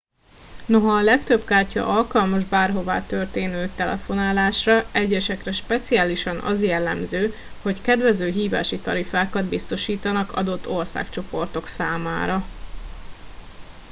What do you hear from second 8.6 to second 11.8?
tarifákat biztosítanak adott országcsoportok